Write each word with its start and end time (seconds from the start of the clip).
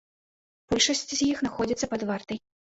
Большасць 0.75 1.05
з 1.13 1.21
іх 1.29 1.37
знаходзіцца 1.45 1.85
пад 1.95 2.01
вартай. 2.13 2.37